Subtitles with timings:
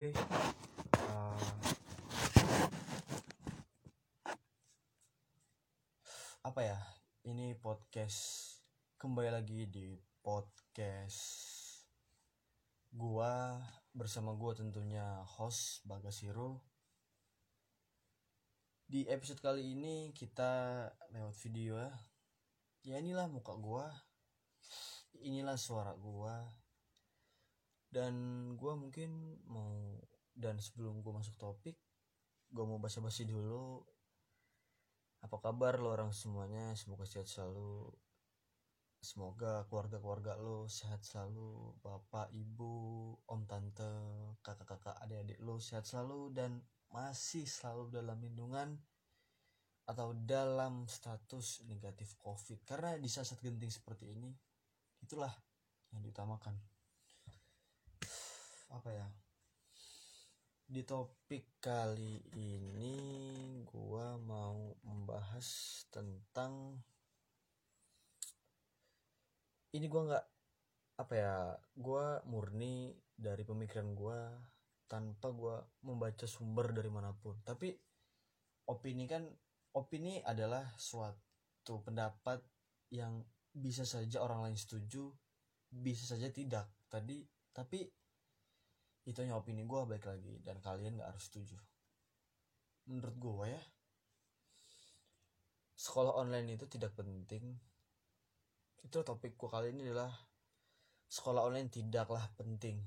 [0.00, 1.36] uh,
[6.40, 6.80] apa ya?
[7.28, 8.56] Ini podcast
[8.96, 11.20] kembali lagi di podcast
[12.88, 13.60] gua
[13.92, 16.64] bersama gua tentunya host Bagasiro
[18.88, 21.92] di episode kali ini kita lewat video ya.
[22.88, 23.92] Ya inilah muka gua.
[25.20, 26.59] Inilah suara gua
[27.90, 28.14] dan
[28.54, 29.98] gua mungkin mau
[30.34, 31.76] dan sebelum gua masuk topik
[32.50, 33.78] gua mau basa-basi dulu.
[35.22, 36.74] Apa kabar lo orang semuanya?
[36.74, 37.86] Semoga sehat selalu.
[39.00, 41.78] Semoga keluarga-keluarga lo sehat selalu.
[41.78, 43.86] Bapak ibu om tante
[44.42, 46.58] kakak-kakak adik-adik lo sehat selalu dan
[46.90, 48.74] masih selalu dalam lindungan
[49.86, 52.66] atau dalam status negatif covid.
[52.66, 54.34] Karena di saat-saat genting seperti ini
[55.00, 55.30] itulah
[55.94, 56.69] yang diutamakan
[58.70, 59.06] apa ya?
[60.70, 62.94] Di topik kali ini
[63.66, 66.78] gua mau membahas tentang
[69.74, 70.26] ini gua nggak
[71.02, 71.36] apa ya
[71.74, 74.30] gua murni dari pemikiran gua
[74.86, 77.34] tanpa gua membaca sumber dari mana pun.
[77.42, 77.74] Tapi
[78.70, 79.26] opini kan
[79.74, 82.38] opini adalah suatu pendapat
[82.94, 85.10] yang bisa saja orang lain setuju
[85.70, 87.22] bisa saja tidak tadi
[87.54, 87.86] tapi
[89.10, 90.38] itu hanya opini gue baik lagi.
[90.40, 91.58] Dan kalian gak harus setuju.
[92.86, 93.62] Menurut gue ya
[95.80, 97.56] sekolah online itu tidak penting.
[98.84, 100.12] Itu topik gue kali ini adalah
[101.08, 102.78] sekolah online tidaklah penting.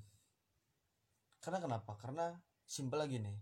[1.42, 1.98] Karena kenapa?
[1.98, 2.32] Karena
[2.64, 3.38] simpel lagi nih.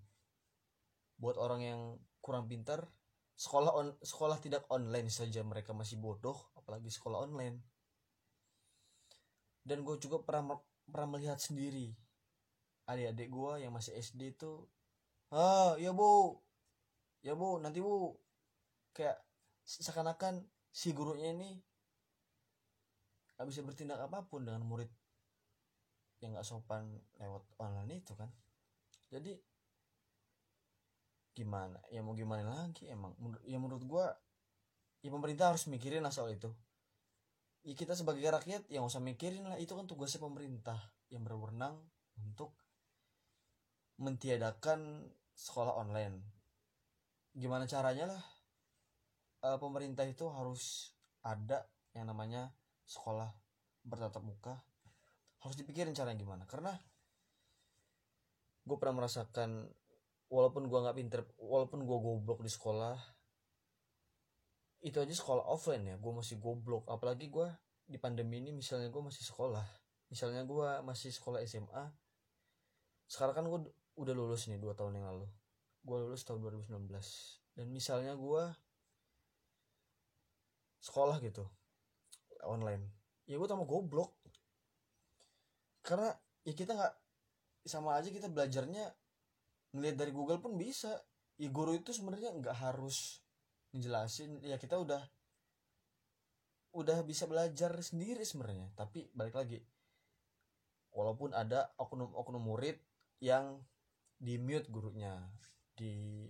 [1.20, 1.82] Buat orang yang
[2.24, 2.88] kurang pintar
[3.36, 7.60] sekolah on sekolah tidak online saja mereka masih bodoh apalagi sekolah online.
[9.62, 11.92] Dan gue juga pernah pernah melihat sendiri
[12.90, 14.66] adik-adik gue yang masih SD itu
[15.32, 16.38] ah ya bu.
[17.22, 17.62] Ya bu.
[17.62, 18.16] Nanti bu.
[18.92, 19.22] Kayak
[19.64, 21.60] seakan-akan si gurunya ini
[23.36, 24.90] gak bisa bertindak apa pun dengan murid
[26.22, 28.30] yang gak sopan lewat online itu kan.
[29.10, 29.34] Jadi
[31.32, 31.80] gimana?
[31.90, 33.16] Ya mau gimana lagi emang?
[33.48, 34.06] Ya menurut gue
[35.02, 36.52] ya pemerintah harus mikirin lah soal itu.
[37.62, 39.58] Ya kita sebagai rakyat yang usah mikirin lah.
[39.58, 40.78] Itu kan tugasnya pemerintah
[41.10, 41.78] yang berwenang
[42.20, 42.54] untuk
[44.02, 45.06] mentiadakan
[45.38, 46.18] sekolah online.
[47.38, 48.24] Gimana caranya lah
[49.46, 50.92] e, pemerintah itu harus
[51.22, 52.50] ada yang namanya
[52.90, 53.30] sekolah
[53.86, 54.58] bertatap muka.
[55.46, 56.44] Harus dipikirin caranya gimana.
[56.50, 56.74] Karena
[58.66, 59.70] gue pernah merasakan
[60.34, 62.98] walaupun gue nggak pinter walaupun gue goblok di sekolah
[64.82, 65.96] itu aja sekolah offline ya.
[66.02, 66.90] Gue masih goblok.
[66.90, 67.46] Apalagi gue
[67.86, 69.64] di pandemi ini misalnya gue masih sekolah.
[70.10, 71.86] Misalnya gue masih sekolah SMA
[73.12, 73.60] sekarang kan gue
[74.02, 75.30] udah lulus nih dua tahun yang lalu.
[75.86, 76.90] Gue lulus tahun 2019
[77.58, 78.44] dan misalnya gue
[80.82, 81.46] sekolah gitu
[82.42, 82.82] online.
[83.30, 84.18] Ya gue tambah goblok.
[85.86, 86.10] Karena
[86.42, 86.94] ya kita nggak
[87.70, 88.90] sama aja kita belajarnya
[89.78, 90.98] ngeliat dari Google pun bisa.
[91.38, 93.22] Ya guru itu sebenarnya nggak harus
[93.74, 94.42] ngejelasin.
[94.42, 95.02] Ya kita udah
[96.74, 98.74] udah bisa belajar sendiri sebenarnya.
[98.74, 99.62] Tapi balik lagi
[100.92, 102.78] walaupun ada oknum-oknum murid
[103.24, 103.64] yang
[104.22, 105.18] di mute gurunya
[105.74, 106.30] di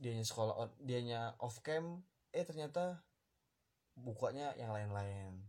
[0.00, 2.00] dianya sekolah dianya off cam
[2.32, 3.04] eh ternyata
[3.98, 5.42] bukanya yang lain-lain.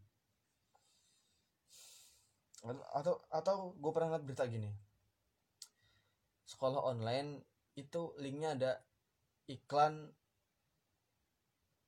[2.92, 4.74] Atau atau gue pernah lihat berita gini.
[6.50, 7.46] Sekolah online
[7.78, 8.72] itu linknya ada
[9.48, 10.12] iklan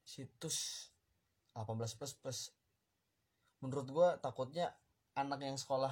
[0.05, 0.88] situs
[1.57, 2.39] 18 plus plus.
[3.59, 4.72] Menurut gue takutnya
[5.17, 5.91] anak yang sekolah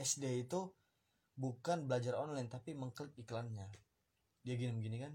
[0.00, 0.72] SD itu
[1.32, 3.68] bukan belajar online tapi mengklik iklannya.
[4.42, 5.12] Dia gini begini kan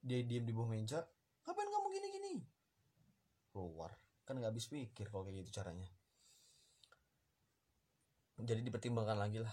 [0.00, 1.04] dia diam di bawah meja
[1.44, 2.32] ngapain kamu gini gini
[3.52, 3.92] keluar.
[4.24, 5.88] Kan nggak habis pikir kalau kayak gitu caranya.
[8.40, 9.52] Jadi dipertimbangkan lagi lah.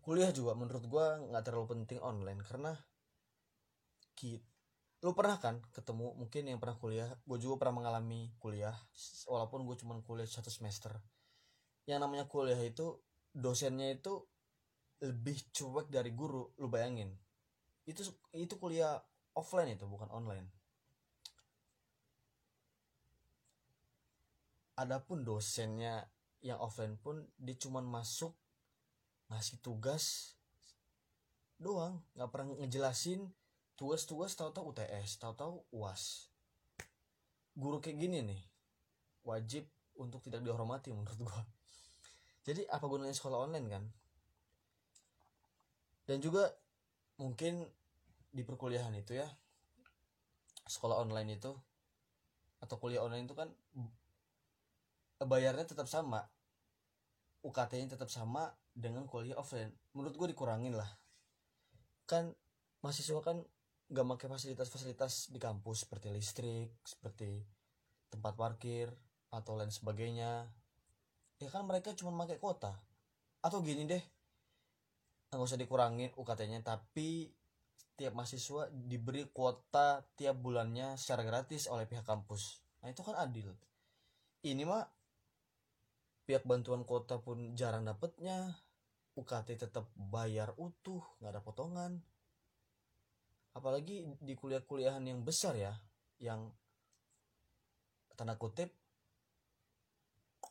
[0.00, 2.72] Kuliah juga menurut gue nggak terlalu penting online karena
[4.16, 4.40] kita
[5.00, 8.76] lu pernah kan ketemu mungkin yang pernah kuliah gue juga pernah mengalami kuliah
[9.24, 10.92] walaupun gue cuma kuliah satu semester.
[11.88, 13.00] Yang namanya kuliah itu
[13.34, 14.22] dosennya itu
[15.00, 17.10] lebih cuek dari guru lu bayangin.
[17.88, 18.04] Itu
[18.36, 19.00] itu kuliah
[19.34, 20.48] offline itu bukan online.
[24.76, 26.08] Adapun dosennya
[26.40, 28.32] yang offline pun dia cuma masuk
[29.28, 30.36] ngasih tugas
[31.60, 32.00] doang.
[32.16, 33.28] Nggak pernah ngejelasin
[33.80, 36.28] tugas-tugas tahu-tahu UTS tahu-tahu UAS
[37.56, 38.42] guru kayak gini nih
[39.24, 39.64] wajib
[39.96, 41.40] untuk tidak dihormati menurut gua
[42.46, 43.84] jadi apa gunanya sekolah online kan?
[46.08, 46.50] Dan juga
[47.20, 47.68] mungkin
[48.32, 49.28] di perkuliahan itu ya
[50.70, 51.52] sekolah online itu
[52.62, 53.50] atau kuliah online itu kan
[55.20, 56.24] bayarnya tetap sama
[57.40, 59.72] UKT-nya tetap sama dengan kuliah offline.
[59.96, 60.88] Menurut gue dikurangin lah.
[62.04, 62.36] Kan
[62.84, 63.40] mahasiswa kan
[63.90, 67.42] gak pakai fasilitas-fasilitas di kampus seperti listrik seperti
[68.06, 68.92] tempat parkir
[69.34, 70.46] atau lain sebagainya
[71.40, 72.76] ya kan mereka cuma pakai kuota.
[73.40, 74.02] Atau gini deh
[75.30, 77.30] nggak usah dikurangin UKT-nya tapi
[77.94, 82.60] tiap mahasiswa diberi kuota tiap bulannya secara gratis oleh pihak kampus.
[82.84, 83.52] Nah itu kan adil.
[84.44, 84.84] Ini mah
[86.24, 88.56] pihak bantuan kota pun jarang dapetnya.
[89.10, 91.92] UKT tetap bayar utuh nggak ada potongan.
[93.52, 95.74] Apalagi di kuliah-kuliahan yang besar ya
[96.22, 96.48] yang
[98.14, 98.70] tanda kutip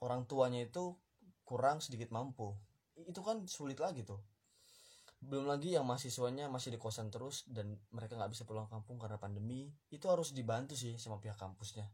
[0.03, 0.95] orang tuanya itu
[1.43, 2.55] kurang sedikit mampu.
[2.95, 4.19] Itu kan sulit lagi tuh.
[5.19, 9.19] Belum lagi yang mahasiswanya masih di kosan terus dan mereka nggak bisa pulang kampung karena
[9.19, 11.91] pandemi itu harus dibantu sih sama pihak kampusnya.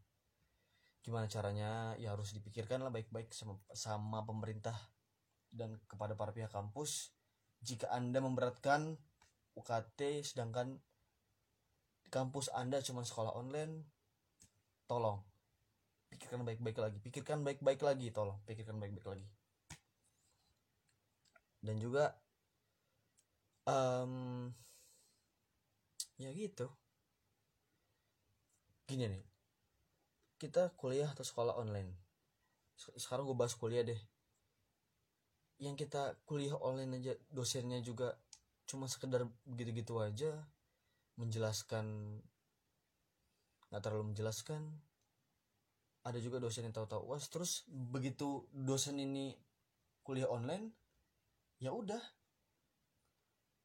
[1.01, 1.97] Gimana caranya?
[1.97, 4.77] Ya harus dipikirkan lah baik-baik sama sama pemerintah
[5.49, 7.13] dan kepada para pihak kampus.
[7.65, 8.93] Jika anda memberatkan
[9.57, 10.77] UKT sedangkan
[12.13, 13.89] kampus anda cuma sekolah online
[14.85, 15.23] tolong
[16.15, 19.27] pikirkan baik-baik lagi pikirkan baik-baik lagi tolong pikirkan baik-baik lagi.
[21.59, 22.13] Dan juga
[23.67, 24.47] um,
[26.15, 26.71] ya gitu.
[28.85, 29.25] Gini nih
[30.39, 31.91] kita kuliah atau sekolah online.
[32.75, 33.97] Sekarang gue bahas kuliah deh.
[35.57, 38.19] Yang kita kuliah online aja dosennya juga
[38.67, 40.33] cuma sekedar begitu-gitu aja
[41.15, 42.17] menjelaskan
[43.69, 44.61] nggak terlalu menjelaskan
[46.05, 49.33] ada juga dosen yang tahu-tahu was terus begitu dosen ini
[50.05, 50.69] kuliah online
[51.57, 52.01] ya udah.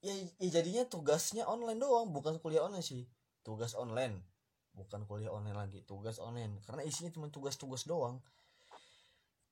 [0.00, 3.04] Ya, ya jadinya tugasnya online doang bukan kuliah online sih.
[3.44, 4.24] Tugas online
[4.72, 6.64] bukan kuliah online lagi tugas online.
[6.64, 8.24] Karena isinya cuma tugas-tugas doang.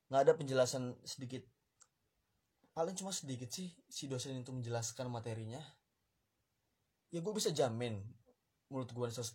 [0.09, 1.45] Nggak ada penjelasan sedikit.
[2.73, 5.61] Paling cuma sedikit sih si dosen itu menjelaskan materinya.
[7.13, 8.01] Ya gue bisa jamin
[8.73, 9.33] menurut gue 100%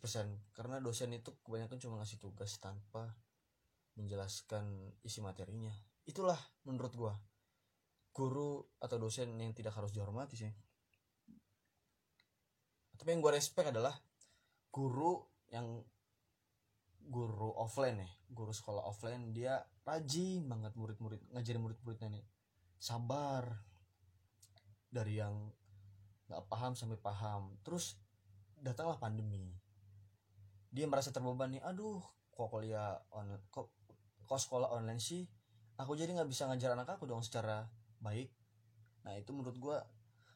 [0.53, 3.13] karena dosen itu kebanyakan cuma ngasih tugas tanpa
[3.97, 5.73] menjelaskan isi materinya.
[6.03, 7.13] Itulah menurut gue
[8.13, 10.53] guru atau dosen yang tidak harus dihormati sih.
[12.93, 13.97] Tapi yang gue respect adalah
[14.69, 15.17] guru
[15.49, 15.81] yang
[17.03, 22.25] guru offline ya guru sekolah offline dia rajin banget murid-murid ngajarin murid-muridnya nih.
[22.81, 23.45] Sabar.
[24.93, 25.49] Dari yang
[26.29, 27.57] nggak paham sampai paham.
[27.65, 27.97] Terus
[28.57, 29.53] datanglah pandemi.
[30.73, 32.01] Dia merasa terbebani aduh
[32.33, 33.69] kok kuliah on kok
[34.23, 35.23] kok sekolah online sih
[35.77, 37.65] aku jadi nggak bisa ngajar anak aku dong secara
[37.99, 38.29] baik.
[39.03, 39.77] Nah itu menurut gue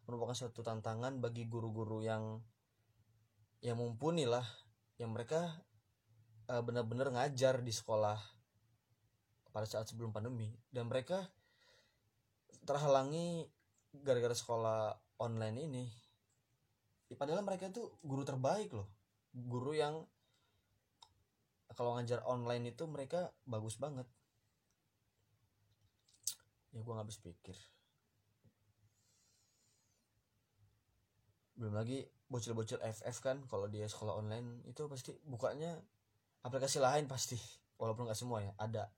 [0.08, 2.40] merupakan suatu tantangan bagi guru-guru yang
[3.60, 4.46] yang mumpuni lah
[4.98, 5.52] yang mereka
[6.50, 8.18] uh, benar-benar ngajar di sekolah
[9.52, 10.54] pada saat sebelum pandemi.
[10.72, 11.28] Dan mereka
[12.66, 13.48] terhalangi
[13.94, 15.86] gara-gara sekolah online ini.
[17.08, 18.90] Ya, padahal mereka tuh guru terbaik loh.
[19.32, 20.04] Guru yang
[21.78, 24.10] kalau ngajar online itu mereka bagus banget.
[26.74, 27.54] Ya gue nggak habis pikir.
[31.54, 35.78] Belum lagi bocil-bocil FF kan kalau dia sekolah online itu pasti bukanya
[36.42, 37.38] aplikasi lain pasti
[37.78, 38.90] walaupun nggak semua ya ada.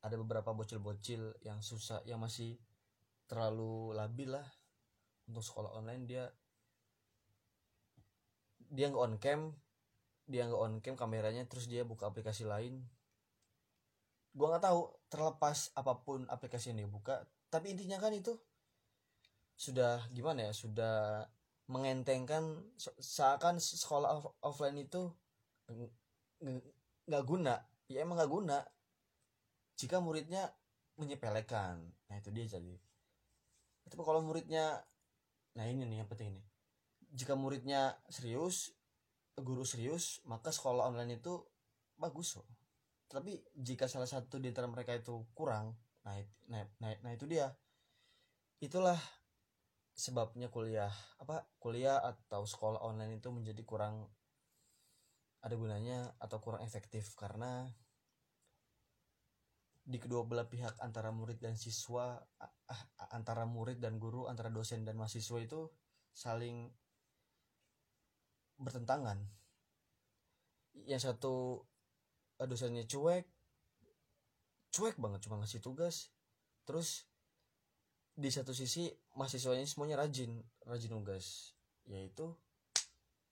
[0.00, 2.56] Ada beberapa bocil-bocil yang susah yang masih
[3.28, 4.46] terlalu labil lah
[5.28, 6.24] untuk sekolah online dia
[8.72, 9.40] dia nggak on cam
[10.26, 12.82] dia nggak on cam kameranya terus dia buka aplikasi lain.
[14.36, 18.34] Gua nggak tahu terlepas apa pun aplikasi yang dia buka tapi intinya kan itu
[19.56, 21.24] sudah gimana ya sudah
[21.72, 22.60] mengentengkan
[23.00, 25.10] seakan sekolah off offline itu
[27.06, 27.58] nggak guna.
[27.88, 28.58] Ya emang nggak guna.
[29.78, 30.52] Jika muridnya
[31.00, 31.80] menyepelekan.
[32.10, 32.76] Nah itu dia jadi.
[33.86, 34.82] Tapi kalau muridnya
[35.56, 36.42] nah ini nih yang penting ini.
[37.16, 38.76] Jika muridnya serius
[39.40, 41.44] guru serius maka sekolah online itu
[41.96, 42.48] bagus loh
[43.06, 45.76] tapi jika salah satu di antara mereka itu kurang
[46.06, 47.50] nah, nah, nah, nah itu dia.
[48.62, 48.96] Itulah
[49.96, 54.12] sebabnya kuliah apa kuliah atau sekolah online itu menjadi kurang
[55.40, 57.64] ada gunanya atau kurang efektif karena
[59.86, 62.18] di kedua belah pihak antara murid dan siswa
[63.08, 65.70] antara murid dan guru antara dosen dan mahasiswa itu
[66.12, 66.68] saling
[68.60, 69.20] bertentangan.
[70.84, 71.64] Yang satu
[72.44, 73.24] dosennya cuek.
[74.72, 76.12] Cuek banget cuma ngasih tugas.
[76.68, 77.08] Terus
[78.16, 81.56] di satu sisi mahasiswanya semuanya rajin rajin nugas.
[81.88, 82.32] Yaitu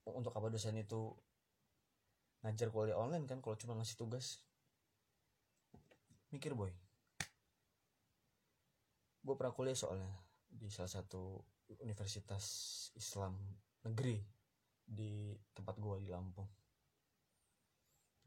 [0.09, 1.16] untuk apa dosen itu
[2.45, 4.45] ngajar kuliah online kan kalau cuma ngasih tugas?
[6.28, 6.73] Mikir boy.
[9.25, 10.12] Gue pernah kuliah soalnya
[10.45, 11.40] di salah satu
[11.81, 12.45] universitas
[12.93, 13.35] Islam
[13.88, 14.21] negeri
[14.85, 16.49] di tempat gue di Lampung.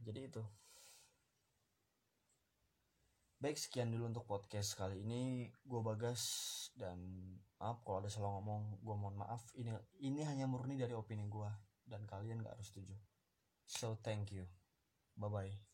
[0.01, 0.43] Jadi itu.
[3.37, 5.53] Baik sekian dulu untuk podcast kali ini.
[5.61, 6.21] Gue bagas
[6.73, 6.97] dan
[7.61, 9.45] maaf kalau ada salah ngomong gue mohon maaf.
[9.53, 11.49] Ini ini hanya murni dari opini gue
[11.85, 12.97] dan kalian gak harus setuju.
[13.69, 14.49] So thank you.
[15.17, 15.66] Bye bye